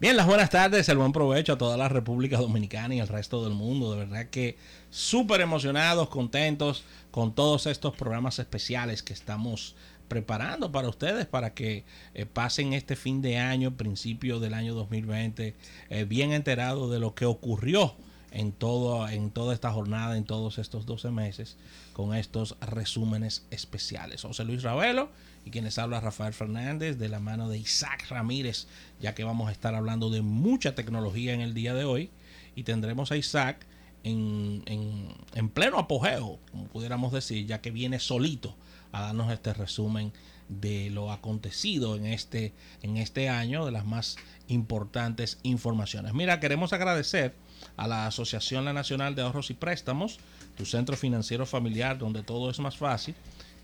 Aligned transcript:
Bien, 0.00 0.16
las 0.16 0.26
buenas 0.26 0.50
tardes, 0.50 0.88
el 0.88 0.98
buen 0.98 1.12
provecho 1.12 1.52
a 1.52 1.58
toda 1.58 1.76
la 1.76 1.88
República 1.88 2.36
Dominicana 2.36 2.96
y 2.96 3.00
el 3.00 3.06
resto 3.06 3.44
del 3.44 3.54
mundo. 3.54 3.92
De 3.92 3.98
verdad 3.98 4.26
que 4.26 4.58
súper 4.90 5.40
emocionados, 5.40 6.08
contentos 6.08 6.82
con 7.12 7.32
todos 7.32 7.66
estos 7.66 7.94
programas 7.94 8.40
especiales 8.40 9.04
que 9.04 9.12
estamos 9.12 9.76
preparando 10.08 10.72
para 10.72 10.88
ustedes 10.88 11.26
para 11.26 11.54
que 11.54 11.84
eh, 12.14 12.26
pasen 12.26 12.72
este 12.72 12.96
fin 12.96 13.22
de 13.22 13.38
año, 13.38 13.76
principio 13.76 14.40
del 14.40 14.54
año 14.54 14.74
2020, 14.74 15.54
eh, 15.90 16.04
bien 16.04 16.32
enterados 16.32 16.90
de 16.90 16.98
lo 16.98 17.14
que 17.14 17.24
ocurrió 17.24 17.94
en, 18.34 18.50
todo, 18.50 19.08
en 19.08 19.30
toda 19.30 19.54
esta 19.54 19.72
jornada, 19.72 20.16
en 20.16 20.24
todos 20.24 20.58
estos 20.58 20.86
12 20.86 21.10
meses, 21.12 21.56
con 21.92 22.14
estos 22.14 22.56
resúmenes 22.60 23.46
especiales. 23.50 24.22
José 24.22 24.44
Luis 24.44 24.64
Ravelo 24.64 25.08
y 25.46 25.50
quienes 25.50 25.78
habla 25.78 26.00
Rafael 26.00 26.34
Fernández 26.34 26.98
de 26.98 27.08
la 27.08 27.20
mano 27.20 27.48
de 27.48 27.58
Isaac 27.58 28.06
Ramírez, 28.10 28.66
ya 29.00 29.14
que 29.14 29.22
vamos 29.22 29.48
a 29.48 29.52
estar 29.52 29.76
hablando 29.76 30.10
de 30.10 30.20
mucha 30.20 30.74
tecnología 30.74 31.32
en 31.32 31.40
el 31.40 31.54
día 31.54 31.74
de 31.74 31.84
hoy 31.84 32.10
y 32.56 32.64
tendremos 32.64 33.12
a 33.12 33.16
Isaac 33.16 33.66
en, 34.02 34.64
en, 34.66 35.08
en 35.34 35.48
pleno 35.48 35.78
apogeo, 35.78 36.40
como 36.50 36.64
pudiéramos 36.66 37.12
decir, 37.12 37.46
ya 37.46 37.60
que 37.60 37.70
viene 37.70 38.00
solito 38.00 38.56
a 38.94 39.02
darnos 39.02 39.32
este 39.32 39.52
resumen 39.52 40.12
de 40.48 40.88
lo 40.90 41.10
acontecido 41.10 41.96
en 41.96 42.06
este, 42.06 42.52
en 42.82 42.96
este 42.96 43.28
año, 43.28 43.64
de 43.66 43.72
las 43.72 43.84
más 43.84 44.16
importantes 44.46 45.38
informaciones. 45.42 46.14
Mira, 46.14 46.38
queremos 46.38 46.72
agradecer 46.72 47.34
a 47.76 47.88
la 47.88 48.06
Asociación 48.06 48.66
Nacional 48.66 49.14
de 49.14 49.22
Ahorros 49.22 49.50
y 49.50 49.54
Préstamos, 49.54 50.18
tu 50.56 50.64
centro 50.64 50.96
financiero 50.96 51.44
familiar 51.44 51.98
donde 51.98 52.22
todo 52.22 52.50
es 52.50 52.60
más 52.60 52.76
fácil, 52.76 53.14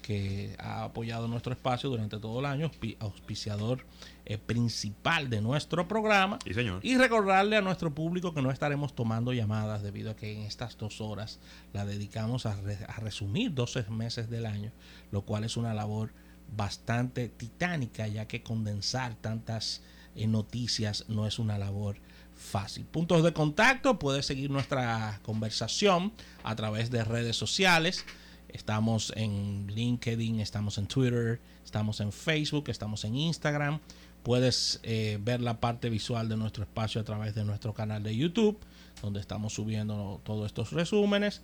que 0.03 0.57
ha 0.59 0.85
apoyado 0.85 1.29
nuestro 1.29 1.53
espacio 1.53 1.91
durante 1.91 2.19
todo 2.19 2.41
el 2.41 2.47
año, 2.47 2.71
auspiciador 3.01 3.85
eh, 4.25 4.39
principal 4.39 5.29
de 5.31 5.41
nuestro 5.41 5.87
programa. 5.89 6.39
Sí, 6.45 6.55
señor. 6.55 6.81
Y 6.85 6.97
recordarle 6.97 7.57
a 7.57 7.61
nuestro 7.61 7.95
público 7.95 8.33
que 8.35 8.43
no 8.43 8.51
estaremos 8.51 8.95
tomando 8.95 9.33
llamadas 9.33 9.83
debido 9.83 10.11
a 10.13 10.17
que 10.17 10.33
en 10.33 10.43
estas 10.43 10.77
dos 10.79 11.01
horas 11.01 11.39
la 11.73 11.85
dedicamos 11.85 12.47
a, 12.47 12.55
re- 12.57 12.79
a 12.89 12.95
resumir 13.01 13.53
12 13.55 13.85
meses 13.91 14.31
del 14.31 14.47
año, 14.47 14.73
lo 15.13 15.23
cual 15.23 15.45
es 15.45 15.57
una 15.57 15.75
labor 15.75 16.13
bastante 16.57 17.29
titánica, 17.29 18.07
ya 18.09 18.27
que 18.27 18.43
condensar 18.43 19.15
tantas 19.15 19.83
eh, 20.17 20.27
noticias 20.27 21.05
no 21.09 21.27
es 21.27 21.39
una 21.39 21.59
labor 21.59 21.97
fácil. 22.35 22.85
Puntos 22.87 23.23
de 23.23 23.33
contacto, 23.33 23.99
puedes 23.99 24.27
seguir 24.27 24.51
nuestra 24.51 25.21
conversación 25.23 26.13
a 26.43 26.57
través 26.57 26.91
de 26.91 27.05
redes 27.05 27.37
sociales. 27.37 28.05
Estamos 28.55 29.13
en 29.17 29.67
LinkedIn, 29.69 30.41
estamos 30.41 30.79
en 30.79 30.87
Twitter, 30.87 31.41
estamos 31.65 32.01
en 32.01 32.13
Facebook, 32.13 32.69
estamos 32.69 33.05
en 33.05 33.17
Instagram. 33.17 33.81
Puedes 34.23 34.81
eh, 34.83 35.19
ver 35.23 35.41
la 35.41 35.61
parte 35.61 35.89
visual 35.89 36.29
de 36.29 36.37
nuestro 36.37 36.65
espacio 36.65 37.01
a 37.01 37.05
través 37.05 37.35
de 37.35 37.45
nuestro 37.45 37.73
canal 37.73 38.03
de 38.03 38.17
YouTube, 38.17 38.59
donde 39.03 39.21
estamos 39.21 39.55
subiendo 39.55 40.21
todos 40.25 40.47
estos 40.47 40.73
resúmenes. 40.73 41.41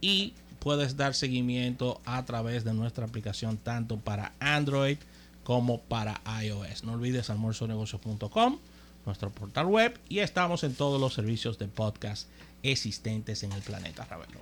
Y 0.00 0.34
puedes 0.58 0.96
dar 0.96 1.14
seguimiento 1.14 2.00
a 2.04 2.24
través 2.24 2.64
de 2.64 2.74
nuestra 2.74 3.06
aplicación 3.06 3.56
tanto 3.56 3.98
para 3.98 4.32
Android 4.40 4.98
como 5.44 5.80
para 5.80 6.20
iOS. 6.42 6.82
No 6.82 6.94
olvides 6.94 7.30
almuerzonegocios.com, 7.30 8.58
nuestro 9.06 9.30
portal 9.30 9.66
web, 9.66 9.98
y 10.08 10.18
estamos 10.18 10.64
en 10.64 10.74
todos 10.74 11.00
los 11.00 11.14
servicios 11.14 11.58
de 11.58 11.68
podcast 11.68 12.28
existentes 12.62 13.42
en 13.42 13.52
el 13.52 13.62
planeta, 13.62 14.04
Ravelo. 14.04 14.40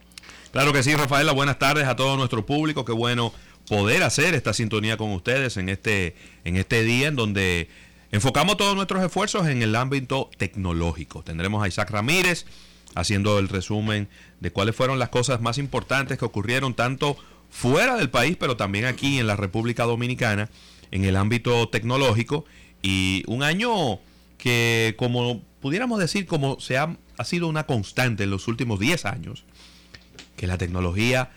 Claro 0.50 0.72
que 0.72 0.82
sí, 0.82 0.94
Rafaela. 0.94 1.32
Buenas 1.32 1.58
tardes 1.58 1.86
a 1.86 1.96
todo 1.96 2.16
nuestro 2.16 2.46
público. 2.46 2.84
Qué 2.84 2.92
bueno 2.92 3.32
poder 3.68 4.02
hacer 4.02 4.34
esta 4.34 4.52
sintonía 4.52 4.96
con 4.96 5.10
ustedes 5.12 5.56
en 5.56 5.68
este, 5.68 6.16
en 6.44 6.56
este 6.56 6.82
día 6.82 7.08
en 7.08 7.16
donde 7.16 7.68
enfocamos 8.10 8.56
todos 8.56 8.74
nuestros 8.74 9.02
esfuerzos 9.04 9.46
en 9.48 9.62
el 9.62 9.74
ámbito 9.76 10.30
tecnológico. 10.36 11.22
Tendremos 11.22 11.62
a 11.62 11.68
Isaac 11.68 11.90
Ramírez 11.90 12.46
haciendo 12.94 13.38
el 13.38 13.48
resumen 13.48 14.08
de 14.40 14.50
cuáles 14.50 14.76
fueron 14.76 14.98
las 14.98 15.08
cosas 15.08 15.40
más 15.40 15.58
importantes 15.58 16.18
que 16.18 16.24
ocurrieron 16.24 16.74
tanto 16.74 17.16
fuera 17.50 17.96
del 17.96 18.10
país, 18.10 18.36
pero 18.38 18.56
también 18.56 18.84
aquí 18.84 19.18
en 19.18 19.26
la 19.26 19.36
República 19.36 19.84
Dominicana 19.84 20.50
en 20.90 21.04
el 21.04 21.16
ámbito 21.16 21.68
tecnológico. 21.68 22.44
Y 22.82 23.24
un 23.26 23.42
año 23.42 23.98
que, 24.38 24.94
como 24.98 25.42
pudiéramos 25.60 25.98
decir, 25.98 26.26
como 26.26 26.60
se 26.60 26.76
ha, 26.78 26.96
ha 27.16 27.24
sido 27.24 27.48
una 27.48 27.64
constante 27.66 28.24
en 28.24 28.30
los 28.30 28.48
últimos 28.48 28.78
10 28.80 29.04
años, 29.06 29.44
que 30.36 30.46
la 30.46 30.58
tecnología 30.58 31.30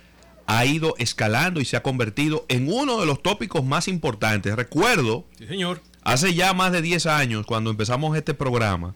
ha 0.46 0.66
ido 0.66 0.96
escalando 0.97 1.59
y 1.59 1.66
se 1.66 1.75
ha 1.78 1.84
convertido 1.84 2.46
en 2.50 2.72
uno 2.72 3.00
de 3.00 3.06
los 3.06 3.22
tópicos 3.22 3.63
más 3.66 3.88
importantes. 3.88 4.56
Recuerdo, 4.56 5.25
Sí, 5.38 5.46
señor. 5.47 5.81
hace 6.03 6.34
ya 6.34 6.53
más 6.53 6.72
de 6.72 6.81
10 6.81 7.06
años, 7.06 7.46
cuando 7.46 7.69
empezamos 7.69 8.16
este 8.18 8.34
programa, 8.34 8.96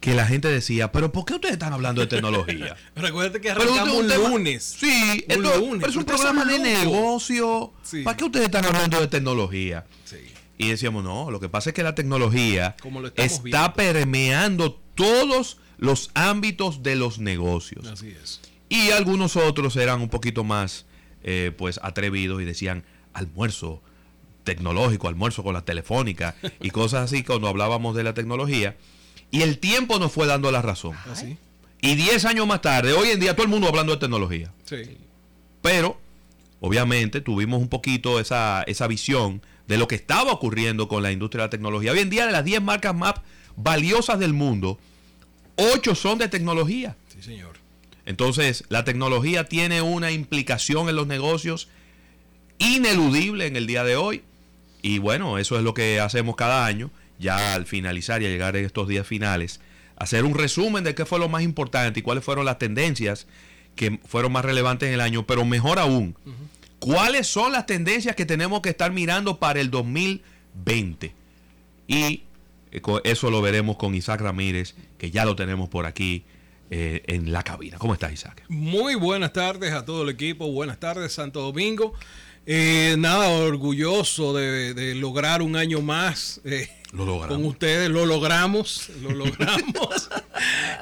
que 0.00 0.14
la 0.14 0.26
gente 0.26 0.48
decía, 0.48 0.90
pero 0.90 1.12
¿por 1.12 1.24
qué 1.24 1.34
ustedes 1.34 1.52
están 1.54 1.72
hablando 1.72 2.00
de 2.00 2.08
tecnología? 2.08 2.76
Recuerda 2.96 3.40
que 3.40 3.50
arrancamos 3.52 3.94
un 3.94 4.08
lunes. 4.08 4.76
Sí, 4.78 5.24
Un 5.28 5.32
esto- 5.44 5.58
lunes. 5.58 5.78
pero 5.80 5.90
es 5.90 5.96
un 5.96 6.04
programa 6.04 6.44
de 6.44 6.58
negocio. 6.58 7.72
Sí. 7.82 8.02
¿Para 8.02 8.16
qué 8.16 8.24
ustedes 8.24 8.46
están 8.46 8.64
hablando 8.64 9.00
de 9.00 9.06
tecnología? 9.06 9.86
Sí. 10.04 10.16
Y 10.58 10.68
decíamos, 10.68 11.02
no, 11.02 11.30
lo 11.30 11.40
que 11.40 11.48
pasa 11.48 11.70
es 11.70 11.74
que 11.74 11.82
la 11.82 11.94
tecnología 11.94 12.76
Como 12.80 13.04
está 13.06 13.40
viendo. 13.42 13.74
permeando 13.74 14.80
todos 14.94 15.58
los 15.78 16.10
ámbitos 16.14 16.82
de 16.82 16.96
los 16.96 17.18
negocios. 17.18 17.86
Así 17.86 18.10
es. 18.22 18.40
Y 18.68 18.90
algunos 18.90 19.36
otros 19.36 19.76
eran 19.76 20.00
un 20.00 20.08
poquito 20.08 20.44
más 20.44 20.86
eh, 21.24 21.52
pues 21.56 21.80
atrevidos 21.82 22.40
y 22.40 22.44
decían 22.44 22.84
almuerzo 23.12 23.82
tecnológico, 24.44 25.08
almuerzo 25.08 25.42
con 25.42 25.54
la 25.54 25.64
telefónica 25.64 26.34
y 26.60 26.70
cosas 26.70 27.04
así 27.04 27.22
cuando 27.22 27.48
hablábamos 27.48 27.94
de 27.96 28.04
la 28.04 28.14
tecnología. 28.14 28.76
Y 29.30 29.42
el 29.42 29.58
tiempo 29.58 29.98
nos 29.98 30.12
fue 30.12 30.26
dando 30.26 30.50
la 30.50 30.62
razón. 30.62 30.96
Así. 31.10 31.36
Y 31.80 31.96
10 31.96 32.24
años 32.26 32.46
más 32.46 32.62
tarde, 32.62 32.92
hoy 32.92 33.08
en 33.08 33.18
día 33.18 33.34
todo 33.34 33.44
el 33.44 33.50
mundo 33.50 33.66
hablando 33.66 33.92
de 33.92 33.98
tecnología. 33.98 34.52
Sí. 34.64 34.98
Pero, 35.62 35.98
obviamente, 36.60 37.20
tuvimos 37.20 37.60
un 37.60 37.68
poquito 37.68 38.20
esa, 38.20 38.62
esa 38.66 38.86
visión 38.86 39.42
de 39.68 39.78
lo 39.78 39.88
que 39.88 39.94
estaba 39.94 40.32
ocurriendo 40.32 40.88
con 40.88 41.02
la 41.02 41.12
industria 41.12 41.42
de 41.42 41.46
la 41.46 41.50
tecnología. 41.50 41.92
Hoy 41.92 42.00
en 42.00 42.10
día, 42.10 42.26
de 42.26 42.32
las 42.32 42.44
10 42.44 42.62
marcas 42.62 42.94
más 42.94 43.14
valiosas 43.56 44.18
del 44.18 44.32
mundo, 44.32 44.78
8 45.56 45.94
son 45.94 46.18
de 46.18 46.28
tecnología. 46.28 46.96
Sí, 47.08 47.22
señor. 47.22 47.56
Entonces, 48.04 48.64
la 48.68 48.84
tecnología 48.84 49.44
tiene 49.44 49.80
una 49.82 50.10
implicación 50.10 50.88
en 50.88 50.96
los 50.96 51.06
negocios 51.06 51.68
ineludible 52.58 53.46
en 53.46 53.56
el 53.56 53.66
día 53.66 53.84
de 53.84 53.96
hoy. 53.96 54.22
Y 54.82 54.98
bueno, 54.98 55.38
eso 55.38 55.56
es 55.56 55.62
lo 55.62 55.74
que 55.74 56.00
hacemos 56.00 56.34
cada 56.36 56.66
año, 56.66 56.90
ya 57.18 57.54
al 57.54 57.66
finalizar 57.66 58.22
y 58.22 58.26
a 58.26 58.28
llegar 58.28 58.56
a 58.56 58.58
estos 58.58 58.88
días 58.88 59.06
finales, 59.06 59.60
hacer 59.96 60.24
un 60.24 60.34
resumen 60.34 60.82
de 60.82 60.94
qué 60.94 61.06
fue 61.06 61.20
lo 61.20 61.28
más 61.28 61.42
importante 61.42 62.00
y 62.00 62.02
cuáles 62.02 62.24
fueron 62.24 62.44
las 62.44 62.58
tendencias 62.58 63.26
que 63.76 64.00
fueron 64.06 64.32
más 64.32 64.44
relevantes 64.44 64.88
en 64.88 64.94
el 64.94 65.00
año, 65.00 65.24
pero 65.26 65.44
mejor 65.44 65.78
aún, 65.78 66.16
cuáles 66.82 67.28
son 67.28 67.52
las 67.52 67.64
tendencias 67.64 68.16
que 68.16 68.26
tenemos 68.26 68.60
que 68.60 68.70
estar 68.70 68.90
mirando 68.90 69.38
para 69.38 69.60
el 69.60 69.70
2020. 69.70 71.14
Y 71.86 72.24
eh, 72.72 72.82
eso 73.04 73.30
lo 73.30 73.40
veremos 73.40 73.76
con 73.76 73.94
Isaac 73.94 74.20
Ramírez, 74.20 74.74
que 74.98 75.12
ya 75.12 75.24
lo 75.24 75.36
tenemos 75.36 75.68
por 75.68 75.86
aquí 75.86 76.24
eh, 76.70 77.02
en 77.06 77.30
la 77.30 77.44
cabina. 77.44 77.78
¿Cómo 77.78 77.94
estás, 77.94 78.12
Isaac? 78.12 78.42
Muy 78.48 78.96
buenas 78.96 79.32
tardes 79.32 79.72
a 79.72 79.84
todo 79.84 80.02
el 80.02 80.08
equipo. 80.08 80.50
Buenas 80.50 80.80
tardes, 80.80 81.12
Santo 81.12 81.40
Domingo. 81.40 81.94
Eh, 82.46 82.96
nada, 82.98 83.28
orgulloso 83.28 84.34
de, 84.34 84.96
lograr 84.96 85.40
un 85.40 85.54
año 85.54 85.82
más. 85.82 86.40
Lo 86.92 87.06
logramos. 87.06 87.36
Con 87.36 87.46
ustedes 87.46 87.88
lo 87.88 88.04
logramos, 88.04 88.90
lo 89.02 89.10
logramos. 89.10 90.10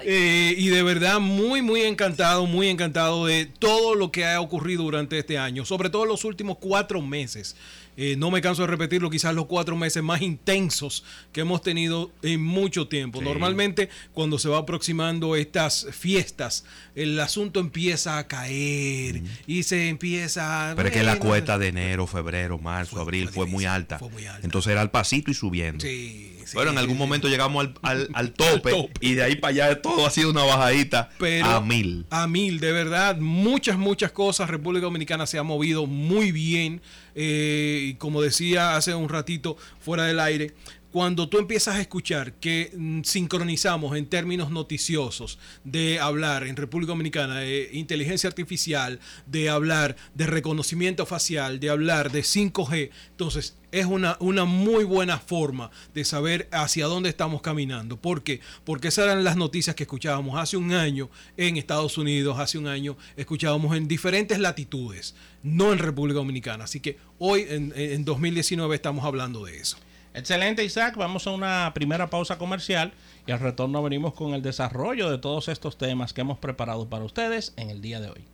Eh, 0.03 0.54
y 0.56 0.69
de 0.69 0.82
verdad 0.82 1.21
muy, 1.21 1.60
muy 1.60 1.82
encantado, 1.82 2.47
muy 2.47 2.69
encantado 2.69 3.26
de 3.26 3.44
todo 3.44 3.94
lo 3.94 4.10
que 4.10 4.25
ha 4.25 4.41
ocurrido 4.41 4.84
durante 4.84 5.19
este 5.19 5.37
año, 5.37 5.66
sobre 5.66 5.91
todo 5.91 6.06
los 6.06 6.25
últimos 6.25 6.56
cuatro 6.59 7.03
meses. 7.03 7.54
Eh, 8.02 8.16
no 8.16 8.30
me 8.30 8.40
canso 8.40 8.62
de 8.62 8.68
repetirlo, 8.68 9.10
quizás 9.10 9.34
los 9.34 9.44
cuatro 9.44 9.76
meses 9.76 10.02
más 10.02 10.22
intensos 10.22 11.04
que 11.32 11.42
hemos 11.42 11.60
tenido 11.60 12.10
en 12.22 12.42
mucho 12.42 12.88
tiempo. 12.88 13.18
Sí. 13.18 13.24
Normalmente 13.26 13.91
cuando 14.14 14.38
se 14.38 14.48
va 14.48 14.56
aproximando 14.56 15.36
estas 15.36 15.86
fiestas, 15.92 16.64
el 16.94 17.20
asunto 17.20 17.60
empieza 17.60 18.16
a 18.16 18.26
caer 18.26 19.22
y 19.47 19.64
se 19.64 19.91
empieza... 19.91 20.72
Pero 20.76 20.88
es 20.88 20.94
que 20.94 21.02
la 21.02 21.18
cuesta 21.18 21.58
de 21.58 21.68
enero, 21.68 22.06
febrero, 22.06 22.58
marzo, 22.58 22.92
Fue- 22.92 23.02
abril 23.02 23.28
fue 23.28 23.44
muy 23.44 23.64
difícil, 23.64 23.68
alta. 23.68 23.98
fue 23.98 24.08
muy 24.08 24.24
alta. 24.24 24.41
Entonces 24.46 24.72
era 24.72 24.80
al 24.80 24.91
pasito 24.91 25.30
y 25.30 25.34
subiendo. 25.34 25.84
Sí, 25.84 26.29
sí, 26.50 26.56
Pero 26.58 26.70
en 26.70 26.78
algún 26.78 26.97
momento 26.98 27.28
llegamos 27.28 27.64
al, 27.66 27.74
al- 27.82 28.08
al 28.14 28.32
tope, 28.32 28.70
tope. 28.70 28.92
y 29.00 29.14
de 29.14 29.22
ahí 29.22 29.36
para 29.36 29.50
allá 29.68 29.82
todo 29.82 30.06
ha 30.06 30.10
sido 30.10 30.30
una 30.30 30.44
bajadita 30.44 31.10
pero 31.18 31.47
a 31.47 31.60
mil. 31.60 32.06
A 32.10 32.26
mil, 32.26 32.60
de 32.60 32.72
verdad. 32.72 33.16
Muchas, 33.18 33.78
muchas 33.78 34.12
cosas. 34.12 34.50
República 34.50 34.84
Dominicana 34.86 35.26
se 35.26 35.38
ha 35.38 35.42
movido 35.42 35.86
muy 35.86 36.32
bien. 36.32 36.80
eh, 37.14 37.97
como 37.98 38.22
decía 38.22 38.76
hace 38.76 38.94
un 38.94 39.08
ratito 39.08 39.56
fuera 39.80 40.04
del 40.04 40.20
aire, 40.20 40.54
cuando 40.91 41.28
tú 41.28 41.39
empiezas 41.39 41.77
a 41.77 41.81
escuchar 41.81 42.33
que 42.34 42.72
mm, 42.77 43.03
sincronizamos 43.03 43.97
en 43.97 44.07
términos 44.07 44.51
noticiosos 44.51 45.39
de 45.63 46.01
hablar 46.01 46.47
en 46.47 46.57
República 46.57 46.91
Dominicana 46.91 47.41
de 47.41 47.71
inteligencia 47.72 48.28
artificial, 48.28 48.98
de 49.27 49.48
hablar 49.48 49.97
de 50.15 50.27
reconocimiento 50.27 51.07
facial, 51.07 51.60
de 51.60 51.71
hablar 51.71 52.10
de 52.10 52.22
5G, 52.22 52.91
entonces 53.10 53.57
es 53.72 53.87
una, 53.87 54.16
una 54.19 54.45
muy 54.45 54.83
buena 54.83 55.19
forma 55.19 55.71
de 55.95 56.04
saber 56.04 56.48
hacia 56.51 56.87
dónde 56.87 57.09
estamos 57.09 57.41
caminando. 57.41 57.97
¿Por 57.97 58.25
qué? 58.25 58.41
Porque 58.65 58.89
esas 58.89 59.04
eran 59.04 59.22
las 59.22 59.37
noticias 59.37 59.77
que 59.77 59.84
escuchábamos 59.84 60.41
hace 60.41 60.57
un 60.57 60.72
año 60.72 61.09
en 61.37 61.57
Estados 61.57 61.97
Unidos, 61.98 62.39
hace 62.41 62.59
un 62.59 62.66
año 62.66 62.97
escuchábamos 63.16 63.77
en 63.77 63.87
diferentes 63.87 64.41
latitudes, 64.41 65.15
no 65.45 65.72
en 65.72 65.78
República 65.78 66.19
Dominicana. 66.19 66.65
Así 66.65 66.81
que 66.81 66.98
hoy 67.19 67.47
en, 67.48 67.72
en 67.77 68.04
2019 68.04 68.75
estamos 68.75 69.04
hablando 69.04 69.45
de 69.45 69.59
eso. 69.59 69.77
Excelente, 70.12 70.65
Isaac. 70.65 70.97
Vamos 70.97 71.27
a 71.27 71.30
una 71.30 71.72
primera 71.72 72.10
pausa 72.10 72.36
comercial 72.36 72.92
y 73.27 73.33
al 73.33 73.39
retorno 73.39 73.83
venimos 73.83 74.15
con 74.15 74.34
el 74.34 74.42
desarrollo 74.42 75.10
de 75.10 75.18
todos 75.18 75.48
estos 75.48 75.78
temas 75.78 76.12
que 76.12 76.22
hemos 76.22 76.39
preparado 76.39 76.89
para 76.89 77.04
ustedes 77.04 77.54
en 77.57 77.71
el 77.71 77.80
día 77.80 78.01
de 78.01 78.10
hoy. 78.10 78.24